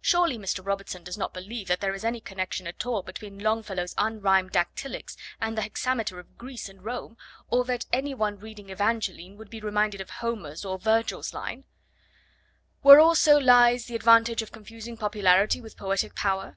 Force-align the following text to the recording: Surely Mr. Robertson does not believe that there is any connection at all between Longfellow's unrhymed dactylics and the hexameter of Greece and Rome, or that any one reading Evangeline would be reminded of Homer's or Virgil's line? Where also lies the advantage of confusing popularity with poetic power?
Surely 0.00 0.36
Mr. 0.36 0.66
Robertson 0.66 1.04
does 1.04 1.16
not 1.16 1.32
believe 1.32 1.68
that 1.68 1.78
there 1.80 1.94
is 1.94 2.04
any 2.04 2.20
connection 2.20 2.66
at 2.66 2.84
all 2.84 3.04
between 3.04 3.38
Longfellow's 3.38 3.94
unrhymed 3.96 4.50
dactylics 4.50 5.16
and 5.40 5.56
the 5.56 5.62
hexameter 5.62 6.18
of 6.18 6.36
Greece 6.36 6.68
and 6.68 6.84
Rome, 6.84 7.16
or 7.50 7.64
that 7.66 7.86
any 7.92 8.12
one 8.12 8.36
reading 8.36 8.68
Evangeline 8.70 9.36
would 9.36 9.48
be 9.48 9.60
reminded 9.60 10.00
of 10.00 10.10
Homer's 10.10 10.64
or 10.64 10.76
Virgil's 10.76 11.32
line? 11.32 11.62
Where 12.82 12.98
also 12.98 13.38
lies 13.38 13.84
the 13.86 13.94
advantage 13.94 14.42
of 14.42 14.50
confusing 14.50 14.96
popularity 14.96 15.60
with 15.60 15.76
poetic 15.76 16.16
power? 16.16 16.56